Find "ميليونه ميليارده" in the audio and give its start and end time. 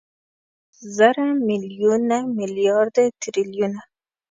1.47-3.03